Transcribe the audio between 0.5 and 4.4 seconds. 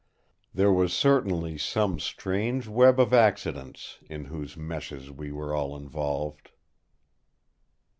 There was certainly some strange web of accidents, in